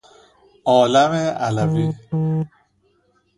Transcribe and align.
عالم 0.67 1.13
علوی 1.45 1.87